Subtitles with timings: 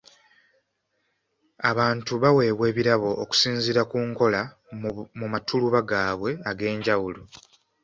[1.69, 4.41] Abantu baweebwa ebirabo okusinzira ku nkola
[5.19, 7.21] mu matuluba gaabwe eg'enjawulo.